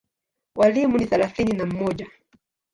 Walimu 0.55 0.97
ni 0.97 1.05
thelathini 1.05 1.53
na 1.57 1.65
mmoja. 1.65 2.07